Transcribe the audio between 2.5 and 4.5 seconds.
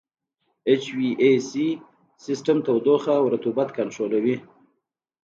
تودوخه او رطوبت کنټرولوي.